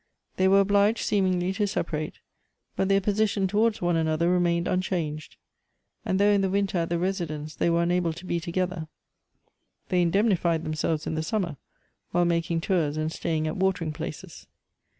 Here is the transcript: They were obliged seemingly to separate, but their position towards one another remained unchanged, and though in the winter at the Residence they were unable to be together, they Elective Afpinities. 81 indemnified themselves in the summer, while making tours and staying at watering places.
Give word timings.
They 0.37 0.47
were 0.47 0.61
obliged 0.61 1.01
seemingly 1.05 1.53
to 1.53 1.67
separate, 1.67 2.15
but 2.75 2.89
their 2.89 3.01
position 3.01 3.45
towards 3.45 3.83
one 3.83 3.95
another 3.95 4.31
remained 4.31 4.67
unchanged, 4.67 5.35
and 6.03 6.19
though 6.19 6.31
in 6.31 6.41
the 6.41 6.49
winter 6.49 6.79
at 6.79 6.89
the 6.89 6.97
Residence 6.97 7.53
they 7.53 7.69
were 7.69 7.83
unable 7.83 8.11
to 8.13 8.25
be 8.25 8.39
together, 8.39 8.87
they 9.89 9.97
Elective 9.97 9.97
Afpinities. 9.97 9.97
81 9.99 10.01
indemnified 10.55 10.63
themselves 10.63 11.05
in 11.05 11.13
the 11.13 11.21
summer, 11.21 11.57
while 12.09 12.25
making 12.25 12.61
tours 12.61 12.97
and 12.97 13.11
staying 13.11 13.45
at 13.45 13.57
watering 13.57 13.93
places. 13.93 14.47